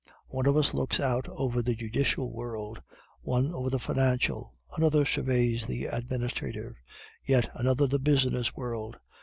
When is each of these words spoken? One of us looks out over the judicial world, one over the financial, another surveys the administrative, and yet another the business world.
One 0.29 0.47
of 0.47 0.57
us 0.57 0.73
looks 0.73 0.99
out 0.99 1.29
over 1.29 1.61
the 1.61 1.75
judicial 1.75 2.31
world, 2.31 2.81
one 3.21 3.53
over 3.53 3.69
the 3.69 3.77
financial, 3.77 4.55
another 4.75 5.05
surveys 5.05 5.67
the 5.67 5.85
administrative, 5.85 6.69
and 6.73 6.75
yet 7.27 7.51
another 7.53 7.85
the 7.85 7.99
business 7.99 8.55
world. 8.55 8.97